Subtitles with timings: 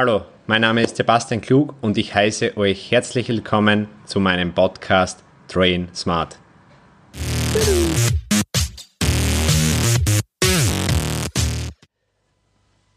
[0.00, 5.24] Hallo, mein Name ist Sebastian Klug und ich heiße euch herzlich willkommen zu meinem Podcast
[5.48, 6.38] Train Smart.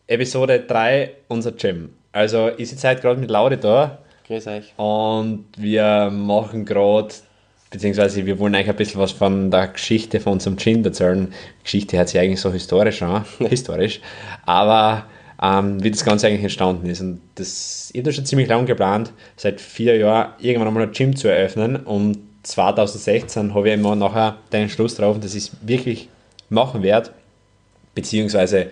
[0.05, 1.89] Episode 3, unser Gym.
[2.11, 3.97] Also, ich sitze heute gerade mit Laude da.
[4.27, 4.71] Grüß euch.
[4.77, 7.15] Und wir machen gerade,
[7.71, 11.33] beziehungsweise wir wollen eigentlich ein bisschen was von der Geschichte von unserem Gym erzählen.
[11.61, 14.01] Die Geschichte hat sich eigentlich so historisch an, historisch.
[14.45, 15.07] Aber
[15.41, 17.01] ähm, wie das Ganze eigentlich entstanden ist.
[17.01, 21.15] Und das, ich habe schon ziemlich lange geplant, seit vier Jahren irgendwann einmal ein Gym
[21.15, 21.77] zu eröffnen.
[21.77, 26.09] Und 2016 habe ich immer nachher den Schluss drauf, dass ich es wirklich
[26.49, 27.09] machen werde.
[27.95, 28.67] Beziehungsweise,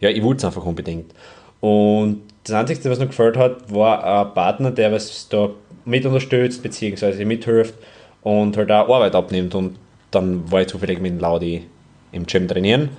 [0.00, 1.14] ja, ich wollte es einfach unbedingt.
[1.60, 5.50] Und das Einzige, was noch gefällt hat, war ein Partner, der was da
[5.84, 7.74] mit unterstützt, beziehungsweise mithilft
[8.22, 9.54] und halt auch Arbeit abnimmt.
[9.54, 9.76] Und
[10.10, 11.66] dann war ich zufällig mit Laudi
[12.12, 12.90] im Gym trainieren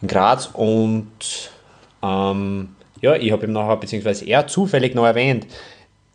[0.00, 1.10] in Graz und
[2.02, 2.70] ähm,
[3.00, 5.46] ja, ich habe ihm nachher, beziehungsweise er zufällig noch erwähnt,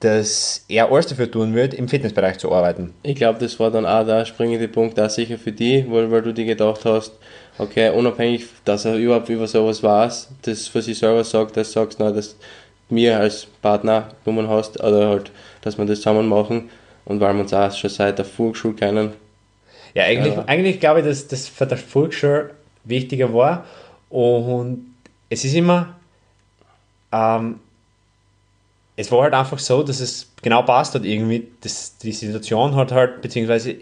[0.03, 2.93] dass er alles dafür tun wird, im Fitnessbereich zu arbeiten.
[3.03, 6.21] Ich glaube, das war dann auch der springende Punkt, auch sicher für dich, weil, weil
[6.21, 7.13] du dir gedacht hast,
[7.57, 11.79] okay, unabhängig, dass er überhaupt über sowas weiß, das für sich selber sagt, dass du
[11.79, 15.31] sagst, na, dass du mir als Partner genommen hast, oder halt,
[15.61, 16.69] dass wir das zusammen machen
[17.05, 19.13] und weil wir uns auch schon seit der Volksschule kennen.
[19.93, 20.43] Ja, eigentlich, ja.
[20.47, 22.49] eigentlich glaube ich, dass das für der Volksschule
[22.83, 23.65] wichtiger war
[24.09, 24.92] und
[25.33, 25.95] es ist immer,
[27.11, 27.59] ähm,
[28.95, 32.91] es war halt einfach so, dass es genau passt hat irgendwie, dass die Situation hat
[32.91, 33.77] halt, beziehungsweise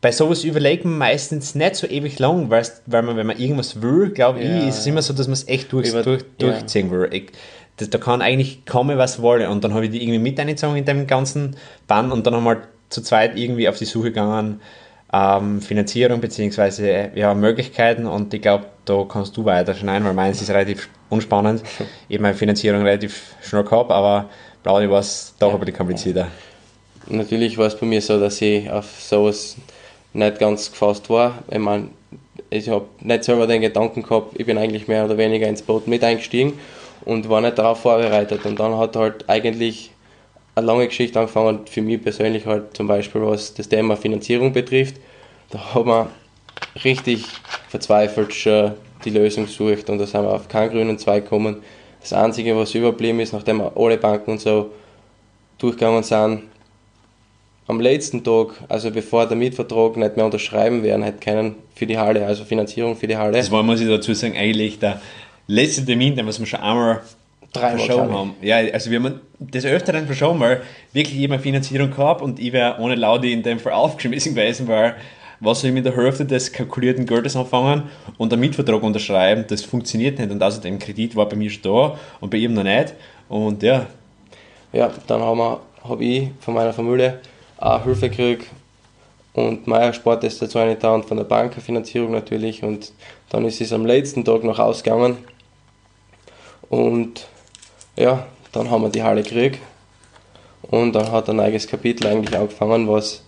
[0.00, 2.64] bei sowas überlegt man meistens nicht so ewig lang, weil,
[3.02, 4.58] man, wenn man irgendwas will, glaube ja.
[4.58, 6.92] ich, ist es immer so, dass man es echt durch, Über, durch, durchziehen ja.
[6.92, 7.08] will.
[7.12, 7.32] Ich,
[7.76, 9.48] das, da kann eigentlich kommen, was wolle.
[9.50, 12.44] Und dann habe ich die irgendwie mit eingezogen in dem ganzen Bann und dann haben
[12.44, 14.60] wir halt zu zweit irgendwie auf die Suche gegangen,
[15.12, 17.18] ähm, Finanzierung bzw.
[17.18, 21.62] Ja, Möglichkeiten und ich glaube, da kannst du weiter schneiden, weil meins ist relativ unspannend.
[22.08, 24.28] Ich habe meine Finanzierung relativ schnell gehabt, aber
[24.62, 26.28] Blaudi war es doch ein bisschen komplizierter.
[27.06, 29.56] Natürlich war es bei mir so, dass ich auf sowas
[30.12, 31.42] nicht ganz gefasst war.
[31.50, 31.88] Ich meine,
[32.50, 35.86] ich habe nicht selber den Gedanken gehabt, ich bin eigentlich mehr oder weniger ins Boot
[35.86, 36.58] mit eingestiegen
[37.04, 38.46] und war nicht darauf vorbereitet.
[38.46, 39.90] Und dann hat halt eigentlich
[40.54, 44.96] eine lange Geschichte angefangen, für mich persönlich halt zum Beispiel, was das Thema Finanzierung betrifft.
[45.50, 46.10] Da haben wir
[46.84, 47.26] richtig
[47.74, 48.74] verzweifelt schon
[49.04, 51.56] die Lösung gesucht und da sind wir auf keinen grünen Zweig gekommen.
[52.00, 54.70] Das Einzige, was überblieben ist, nachdem alle Banken und so
[55.58, 56.42] durchgegangen sind,
[57.66, 61.98] am letzten Tag, also bevor der Mietvertrag nicht mehr unterschreiben werden hätte können für die
[61.98, 63.32] Halle, also Finanzierung für die Halle.
[63.32, 65.00] Das war, muss ich dazu sagen, eigentlich der
[65.48, 67.00] letzte Termin, den wir schon einmal
[67.52, 68.34] Drei verschoben haben.
[68.40, 70.62] Ja, also wir haben das Öfteren verschoben, weil
[70.92, 74.94] wirklich jemand Finanzierung gehabt und ich wäre ohne Laudi in dem Fall aufgeschmissen gewesen, weil
[75.44, 77.84] was soll ich mit der Hälfte des kalkulierten Geldes anfangen
[78.18, 80.30] und einen Mietvertrag unterschreiben, das funktioniert nicht.
[80.30, 82.94] Und außerdem Kredit war bei mir schon da und bei ihm noch nicht.
[83.28, 83.86] Und ja.
[84.72, 87.20] Ja, dann habe hab ich von meiner Familie
[87.58, 88.46] auch Hilfe gekriegt.
[89.34, 92.62] Und mein Sport ist dazu eine da und von der Bank eine Finanzierung natürlich.
[92.62, 92.92] Und
[93.30, 95.18] dann ist es am letzten Tag noch ausgegangen.
[96.68, 97.26] Und
[97.96, 99.58] ja, dann haben wir die Halle gekriegt.
[100.62, 103.23] Und dann hat ein eigenes Kapitel eigentlich angefangen, was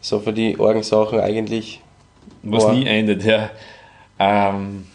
[0.00, 1.80] so für die Orgensachen eigentlich
[2.42, 2.72] was war.
[2.72, 3.50] nie endet, ja.
[4.18, 4.86] Ähm,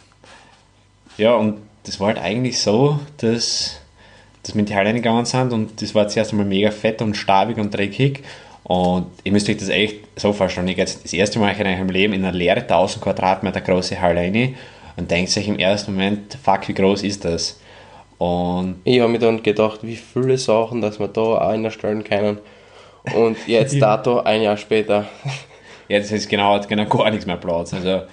[1.18, 3.80] ja, und das war halt eigentlich so, dass,
[4.44, 7.16] dass wir in die Halle gegangen sind und das war zuerst einmal mega fett und
[7.16, 8.24] stabig und dreckig.
[8.64, 10.68] Und ihr müsst euch das echt so vorstellen.
[10.68, 14.22] Ich jetzt das erste Mal in meinem Leben in eine leere 1000 Quadratmeter große Halle
[14.22, 14.56] rein
[14.98, 17.60] und denkt euch im ersten Moment, fuck, wie groß ist das?
[18.18, 22.40] Und ich habe mir dann gedacht, wie viele Sachen, dass wir da auch erstellen können.
[23.14, 25.06] Und jetzt dato, ein Jahr später.
[25.88, 27.72] Das heißt genau, hat genau gar nichts mehr Platz.
[27.72, 28.06] Also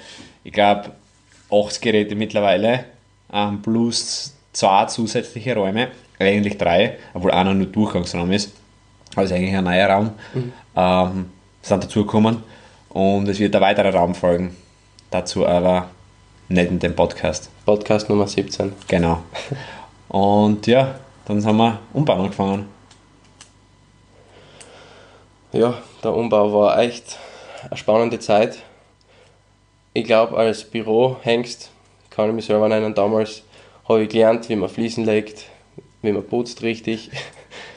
[0.44, 0.90] ich glaube,
[1.50, 2.84] 8 Geräte mittlerweile,
[3.32, 5.88] ähm, plus zwei zusätzliche Räume,
[6.18, 8.52] eigentlich drei, obwohl einer nur Durchgangsraum ist.
[9.16, 10.10] Also eigentlich ein neuer Raum.
[10.34, 10.52] Mhm.
[10.76, 11.30] Ähm,
[11.62, 12.42] sind dazugekommen
[12.90, 14.54] und es wird ein weiterer Raum folgen.
[15.10, 15.88] Dazu aber
[16.48, 17.50] nicht in dem Podcast.
[17.64, 18.72] Podcast Nummer 17.
[18.88, 19.22] Genau.
[20.08, 22.66] Und ja, dann haben wir Umbau angefangen.
[25.52, 27.18] Ja, der Umbau war echt
[27.68, 28.58] eine spannende Zeit.
[29.92, 31.70] Ich glaube, als Bürohengst,
[32.08, 33.42] kann ich mich selber nennen, damals
[33.86, 35.44] habe ich gelernt, wie man Fliesen legt,
[36.00, 37.10] wie man putzt richtig.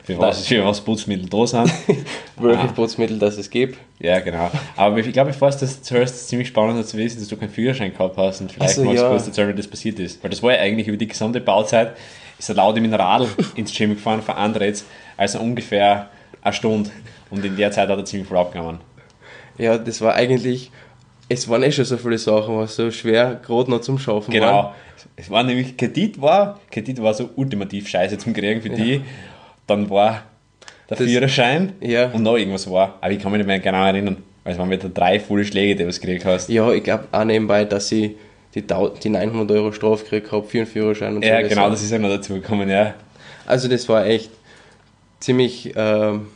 [0.05, 1.73] Für was, für was Putzmittel da sind.
[2.37, 2.67] Welche ah.
[2.67, 3.79] Putzmittel das es gibt.
[3.99, 4.51] Ja, genau.
[4.75, 7.35] Aber ich glaube, bevor du das zuhörst, ist es ziemlich spannend zu wissen, dass du
[7.35, 9.09] keinen Führerschein gehabt hast und vielleicht also, mal ja.
[9.09, 10.23] kurz erzählen, wie das passiert ist.
[10.23, 11.95] Weil das war ja eigentlich über die gesamte Bauzeit
[12.37, 14.85] ist er laut dem Radl ins Gym gefahren von Andretz,
[15.17, 16.09] also ungefähr
[16.45, 16.89] eine Stunde.
[17.29, 18.79] Und in der Zeit hat er ziemlich viel abgenommen.
[19.57, 20.71] Ja, das war eigentlich,
[21.29, 24.45] es waren eh schon so viele Sachen, was so schwer gerade noch zum Schaffen genau.
[24.47, 24.73] waren.
[25.15, 29.01] es war nämlich, Kredit war, Kredit war so ultimativ scheiße zum Kriegen für die.
[29.67, 30.23] Dann war
[30.89, 32.07] der Das- Führerschein Ja.
[32.11, 32.97] und noch irgendwas war.
[33.01, 34.17] Aber ich kann mich nicht mehr genau erinnern.
[34.43, 36.49] Weil es waren wieder drei volle Schläge, die du gekriegt hast.
[36.49, 38.11] Ja, ich glaube auch nebenbei, dass ich
[38.53, 41.49] die, die 900 Euro Strafe gekriegt habe für den Führerschein und Ja, so.
[41.49, 42.93] genau, das ist ja noch dazu gekommen, ja.
[43.47, 44.29] Also das war echt
[45.19, 46.27] ziemlich, ähm,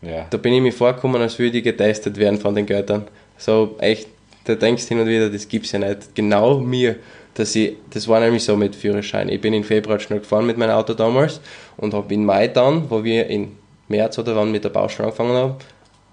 [0.00, 0.26] ja.
[0.30, 3.04] da bin ich mir vorgekommen, als würde ich getestet werden von den Göttern.
[3.36, 4.08] So echt,
[4.44, 6.14] da denkst du hin und wieder, das gibt's ja nicht.
[6.14, 6.96] Genau mir,
[7.34, 9.28] dass ich, das war nämlich so mit Führerschein.
[9.28, 11.40] Ich bin in Februar schnell gefahren mit meinem Auto damals
[11.76, 13.56] und habe in Mai dann, wo wir in
[13.88, 15.54] März oder wann mit der Baustelle angefangen haben,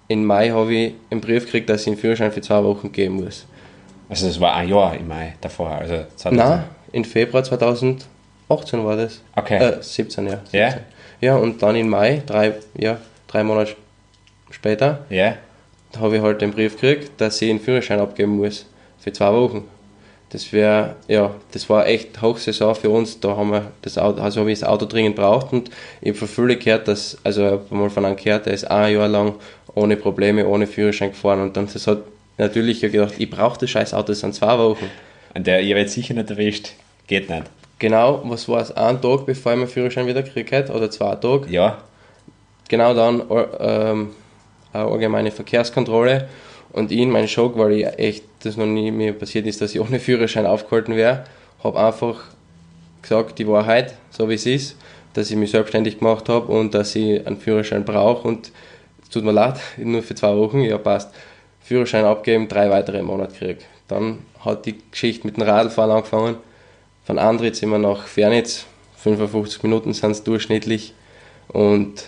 [0.07, 3.23] in Mai habe ich einen Brief gekriegt, dass ich einen Führerschein für zwei Wochen geben
[3.23, 3.45] muss.
[4.09, 5.69] Also das war ein Jahr im Mai davor.
[5.69, 6.35] Also 2000.
[6.35, 7.43] Nein, in Februar
[8.49, 9.21] 2018 war das.
[9.35, 9.57] Okay.
[9.57, 10.39] Äh, 17, ja.
[10.51, 10.59] 17.
[10.59, 10.73] Ja?
[11.21, 12.97] Ja, und dann in Mai, drei, ja,
[13.27, 13.75] drei Monate
[14.49, 15.35] später, Ja?
[15.99, 18.65] habe ich halt den Brief gekriegt, dass ich einen Führerschein abgeben muss.
[18.99, 19.67] Für zwei Wochen.
[20.29, 23.19] Das wäre, ja, das war echt Hochsaison für uns.
[23.19, 25.71] Da haben wir das Auto, also habe ich das Auto dringend braucht und
[26.01, 28.69] ich habe von vielen gehört, dass, also ich habe mal von einem gehört, der ist
[28.69, 29.35] ein Jahr lang
[29.73, 31.99] ohne Probleme, ohne Führerschein gefahren und dann das hat
[32.37, 34.85] natürlich gedacht, ich brauche das scheiß Auto, das sind zwei Wochen.
[35.33, 36.73] Und der, ihr werdet sicher nicht erwischt.
[37.07, 37.43] Geht nicht.
[37.79, 38.71] Genau, was war es?
[38.75, 41.49] Ein Tag, bevor ich meinen Führerschein wieder gekriegt hätte, oder zwei Tage.
[41.49, 41.77] Ja.
[42.67, 44.09] Genau dann or- ähm,
[44.73, 46.27] eine allgemeine Verkehrskontrolle.
[46.71, 49.73] Und ich in meinem Schock, weil ich echt, das noch nie mir passiert ist, dass
[49.73, 51.23] ich ohne Führerschein aufgehalten wäre,
[51.63, 52.21] habe einfach
[53.01, 54.75] gesagt, die Wahrheit, so wie es ist,
[55.13, 58.27] dass ich mich selbstständig gemacht habe und dass ich einen Führerschein brauche.
[58.27, 58.51] Und
[59.01, 61.11] es tut mir leid, nur für zwei Wochen, ja passt.
[61.61, 63.57] Führerschein abgeben, drei weitere Monate krieg.
[63.87, 66.37] Dann hat die Geschichte mit dem Radlfahren angefangen.
[67.09, 68.67] Von Andritz wir nach Fernitz,
[68.97, 70.93] 55 Minuten sind es durchschnittlich.
[71.47, 72.03] Und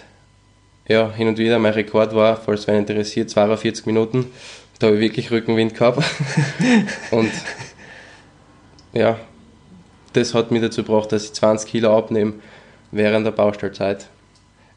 [0.88, 4.28] ja, hin und wieder, mein Rekord war, falls wen interessiert, 42 Minuten.
[4.78, 6.04] Da habe ich wirklich Rückenwind gehabt.
[7.10, 7.32] und
[8.94, 9.18] ja,
[10.14, 12.34] das hat mich dazu gebracht, dass ich 20 Kilo abnehme
[12.92, 14.08] während der Baustellzeit.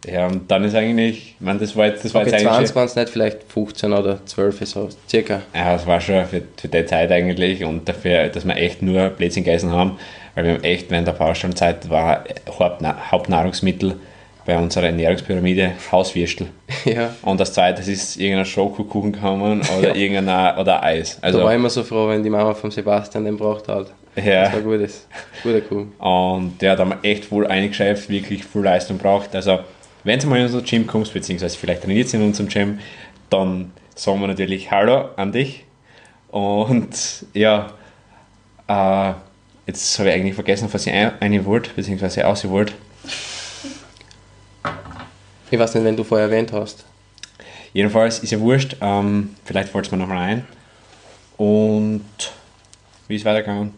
[0.07, 2.55] Ja, und dann ist eigentlich, ich meine, das war jetzt, das war Okay, jetzt eigentlich.
[2.73, 5.43] 20 waren es nicht, vielleicht 15 oder 12, so circa.
[5.55, 9.09] Ja, das war schon für, für die Zeit eigentlich und dafür, dass wir echt nur
[9.11, 9.99] Blödsinn gegessen haben,
[10.35, 12.25] weil wir haben echt während der Baustellenzeit war
[12.59, 13.97] Hauptna Hauptnahrungsmittel
[14.47, 16.49] bei unserer Ernährungspyramide Hauswürstel.
[16.85, 17.15] Ja.
[17.23, 21.17] Und das zweite, das ist irgendein Schokokuchen gekommen oder irgendein oder Eis.
[21.23, 23.69] Also, da war ich Also, immer so froh, wenn die Mama von Sebastian den braucht
[23.69, 23.87] hat.
[24.17, 24.43] ja.
[24.45, 25.07] Das war gutes,
[25.43, 25.93] guter Kuchen.
[25.97, 29.35] Und ja, da haben wir echt voll eingeschäft, wirklich viel Leistung braucht.
[29.35, 29.61] Also,
[30.05, 32.79] wenn du mal in unser Gym kommst, beziehungsweise vielleicht trainiert in unserem Gym,
[33.31, 35.65] dann sagen wir natürlich Hallo an dich.
[36.31, 36.91] Und
[37.33, 37.73] ja,
[38.69, 39.13] äh,
[39.67, 42.75] jetzt habe ich eigentlich vergessen, was ich ein- eine wollte, beziehungsweise aus wollte.
[45.51, 46.85] Ich weiß nicht, wenn du vorher erwähnt hast.
[47.73, 50.47] Jedenfalls ist ja wurscht, ähm, vielleicht fällt es mir nochmal ein.
[51.37, 52.05] Und
[53.09, 53.73] wie ist weitergegangen?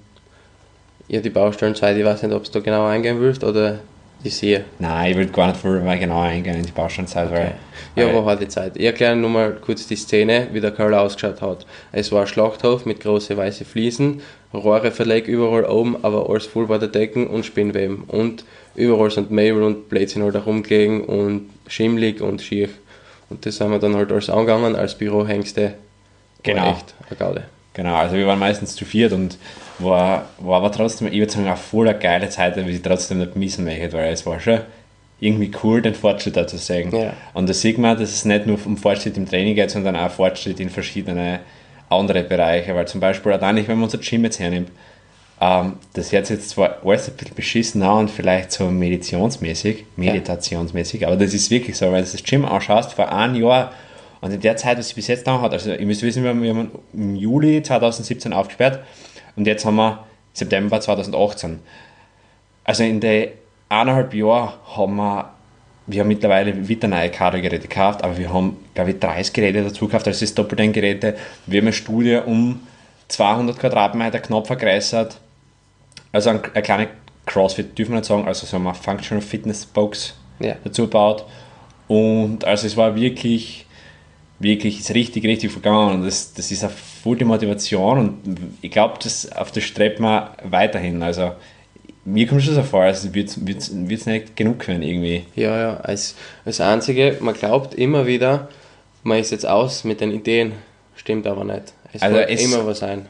[1.08, 3.80] Ja, die Baustellenzeit, ich weiß nicht, ob du da genau eingehen willst oder
[4.24, 4.64] die sehe.
[4.78, 7.54] Nein, ich will gar nicht voll mal genauer eingehen in die Baustellenzeit, weil,
[7.94, 8.76] Ja, weil war die Zeit.
[8.76, 11.66] Ich erkläre nur mal kurz die Szene, wie der Karl ausgeschaut hat.
[11.92, 14.20] Es war ein Schlachthof mit großen weißen Fliesen,
[14.54, 18.04] Rohre verlegt überall oben, aber alles voll bei der Decken und Spinnweben.
[18.08, 22.68] Und überall sind Möbel und Blödsinn halt auch rumgelegen und schimmlig und schier.
[23.28, 25.62] Und das haben wir dann halt alles angegangen, als Bürohengste.
[25.62, 25.72] War
[26.42, 26.70] Genau.
[26.70, 27.44] Echt eine Gaude.
[27.76, 29.36] Genau, also wir waren meistens zu viert und
[29.78, 33.36] war, war aber trotzdem, ich würde sagen, eine voll geile Zeit, die ich trotzdem nicht
[33.36, 34.60] missen möchte, weil es war schon
[35.20, 36.90] irgendwie cool, den Fortschritt da zu sehen.
[36.96, 37.12] Ja.
[37.34, 40.10] Und da sieht man, dass es nicht nur um Fortschritt im Training geht, sondern auch
[40.10, 41.40] Fortschritt in verschiedene
[41.90, 44.70] andere Bereiche, weil zum Beispiel auch nicht, wenn man unser Gym jetzt hernimmt,
[45.38, 49.84] ähm, das hört sich jetzt zwar alles ein bisschen beschissen an und vielleicht so meditationsmäßig,
[49.96, 53.72] meditationsmäßig, aber das ist wirklich so, weil du das Gym anschaust, vor einem Jahr
[54.20, 56.30] und in der Zeit, was sie bis jetzt da hat, also ihr müsst wissen, wir
[56.30, 58.80] haben, wir im Juli 2017 aufgesperrt
[59.36, 61.60] und jetzt haben wir September 2018.
[62.64, 63.28] Also in den
[63.68, 65.30] eineinhalb Jahren haben wir,
[65.86, 69.86] wir haben mittlerweile wieder neue Kadergeräte gekauft, aber wir haben, glaube ich, 30 Geräte dazu
[69.86, 71.16] gekauft, also das ist doppelt ein Geräte.
[71.46, 72.60] Wir haben eine Studie um
[73.08, 75.18] 200 Quadratmeter knapp vergrößert.
[76.12, 76.88] Also ein, eine kleine
[77.26, 80.56] CrossFit, dürfen wir nicht sagen, also so eine Functional Fitness Box Ja.
[80.64, 81.24] dazu gebaut.
[81.88, 83.65] Und also es war wirklich,
[84.38, 85.94] wirklich, ist richtig, richtig vergangen.
[85.96, 90.00] Und das, das ist eine voll die Motivation und ich glaube, das, auf das strebt
[90.00, 91.02] man weiterhin.
[91.02, 91.32] Also
[92.04, 95.24] mir kommt schon so vor, also wird es nicht genug werden irgendwie.
[95.34, 96.14] Ja, ja, als,
[96.44, 98.48] als Einzige, man glaubt immer wieder,
[99.02, 100.52] man ist jetzt aus mit den Ideen,
[100.96, 101.72] stimmt aber nicht.
[101.92, 103.06] Es Also es- immer was ein.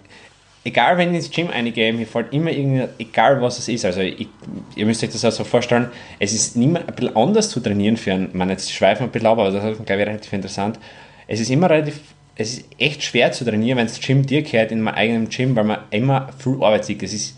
[0.64, 4.00] egal wenn ich ins Gym eingehe, mir fällt immer irgendwie, egal was es ist, also
[4.00, 4.28] ich,
[4.76, 7.96] ihr müsst euch das auch so vorstellen, es ist immer ein bisschen anders zu trainieren
[7.96, 10.78] für einen, man jetzt schweifen ein bisschen ab, aber das ist glaube ich relativ interessant.
[11.26, 12.00] Es ist immer relativ,
[12.36, 15.56] es ist echt schwer zu trainieren, wenn das Gym dir gehört in meinem eigenen Gym,
[15.56, 17.02] weil man immer viel Arbeit sieht.
[17.02, 17.36] Das ist,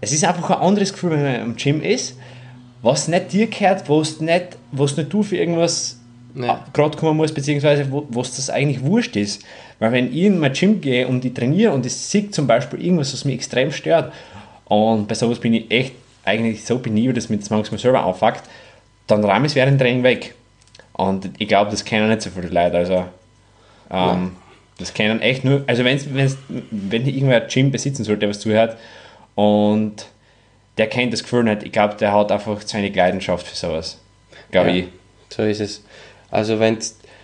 [0.00, 2.16] es ist einfach ein anderes Gefühl, wenn man im Gym ist,
[2.82, 5.98] was nicht dir gehört, wo es nicht, was nicht du für irgendwas
[6.34, 6.64] Ja.
[6.72, 9.42] gerade kommen muss, beziehungsweise wo was das eigentlich wurscht ist.
[9.78, 12.82] Weil wenn ich in mein Gym gehe und ich trainiere und es sieht zum Beispiel
[12.84, 14.12] irgendwas, was mich extrem stört,
[14.66, 15.94] und bei sowas bin ich echt
[16.24, 18.42] eigentlich so penibel, dass mir das manchmal selber auffuckt,
[19.08, 20.34] dann räume ich es während dem Training weg.
[20.92, 22.76] Und ich glaube, das kennen nicht so viele Leute.
[22.76, 23.04] Also,
[23.90, 24.32] ähm,
[24.78, 26.36] das kennen echt nur, also wenn's, wenn's,
[26.70, 28.76] wenn irgendwer ein Gym besitzen sollte, der was zuhört,
[29.34, 30.06] und
[30.78, 33.98] der kennt das Gefühl nicht, ich glaube, der hat einfach wenig Leidenschaft für sowas.
[34.50, 34.76] Glaube Ja.
[34.76, 34.84] ich.
[35.28, 35.84] So ist es.
[36.30, 36.78] Also wenn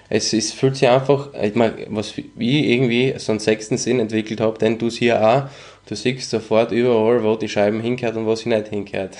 [0.08, 4.40] es ist, fühlt sich einfach, ich meine, was wie irgendwie so einen sechsten Sinn entwickelt
[4.40, 5.42] habe, denn du es hier auch,
[5.88, 9.16] du siehst sofort überall, wo die Scheiben hinkehrt und wo sie nicht hinkehrt.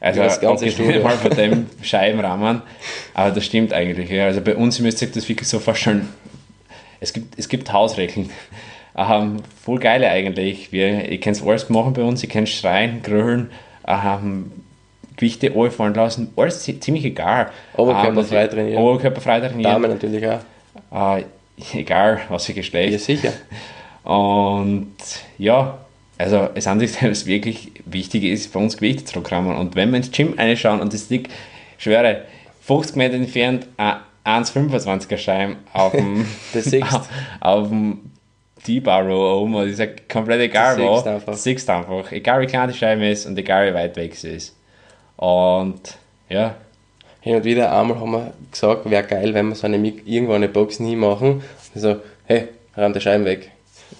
[0.00, 1.02] Also das ganze Studio.
[1.02, 2.62] mal von dem Scheibenrahmen,
[3.14, 4.10] aber das stimmt eigentlich.
[4.10, 4.26] Ja.
[4.26, 6.08] Also bei uns, ihr müsst euch das wirklich so vorstellen,
[7.06, 8.30] es gibt, es gibt Hausregeln.
[8.98, 10.72] Ähm, voll geile eigentlich.
[10.72, 13.50] Wir, ihr könnt alles machen bei uns, ihr könnt schreien, grölen,
[13.86, 14.50] ähm,
[15.18, 17.50] Gewichte alle fallen lassen, alles zi- ziemlich egal.
[17.76, 18.82] Oberkörperfrei Ähm, trainieren.
[18.82, 19.62] Oberkörperfrei trainieren.
[19.64, 20.24] Damen natürlich
[20.90, 21.18] auch.
[21.18, 21.24] Äh,
[21.74, 22.92] egal, was für Geschlecht.
[22.92, 23.32] Ja, sicher.
[24.10, 24.94] Und
[25.36, 25.76] ja,
[26.16, 29.58] also es an sich selbst wirklich wichtig ist, für uns Gewichte zu programmieren.
[29.58, 31.30] Und wenn wir ins Gym reinschauen und das liegt,
[31.76, 32.22] ich schwöre,
[32.62, 33.96] 50 Meter entfernt, ein
[34.26, 37.08] 1,25er Schein auf dem, Das auf,
[37.40, 38.10] auf dem
[38.64, 41.08] T-Bar Row oben, und ist ja komplett egal Das wo.
[41.08, 41.32] einfach.
[41.32, 42.10] Das siehst einfach.
[42.10, 44.56] Egal wie klein die Scheibe ist und egal wie weit weg sie ist.
[45.16, 45.96] Und
[46.28, 46.56] ja,
[47.20, 50.48] Hin und wieder einmal haben wir gesagt, wäre geil, wenn wir so eine, irgendwo eine
[50.48, 51.42] Boxen hinmachen.
[51.74, 53.50] Also, hey, räum die Scheiben weg.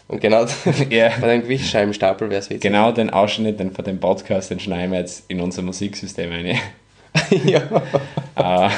[0.08, 0.46] Und genau
[0.90, 1.10] Ja.
[1.20, 2.62] bei dem Gewichtsscheibenstapel wäre es witzig.
[2.62, 6.58] genau den Ausschnitt den von dem Podcast, den schneiden wir jetzt in unser Musiksystem rein.
[7.44, 7.62] ja.
[8.36, 8.70] Äh,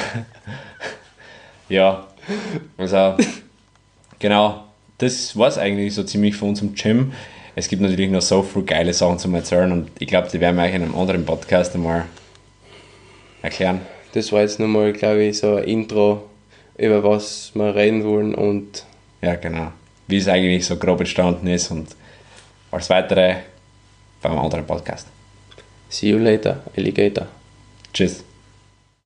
[1.69, 2.07] ja,
[2.77, 3.15] also
[4.19, 4.63] genau,
[4.97, 7.13] das war es eigentlich so ziemlich von unserem Gym.
[7.55, 10.55] Es gibt natürlich noch so viele geile Sachen zum Erzählen und ich glaube, die werden
[10.55, 12.05] wir euch in einem anderen Podcast einmal
[13.41, 13.81] erklären.
[14.13, 16.29] Das war jetzt nochmal, glaube ich, so ein Intro,
[16.77, 18.85] über was wir reden wollen und
[19.21, 19.71] Ja, genau.
[20.07, 21.95] Wie es eigentlich so grob entstanden ist und
[22.71, 23.35] alles weitere
[24.21, 25.07] beim anderen Podcast.
[25.89, 27.27] see you later, Alligator.
[27.93, 28.23] Tschüss.